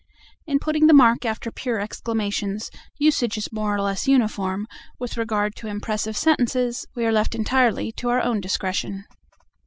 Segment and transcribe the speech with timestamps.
[0.47, 4.65] In putting the mark after pure exclamations, usage is more or less uniform;
[4.97, 9.05] with regard to impressive sentences, we are left entirely to our own discretion.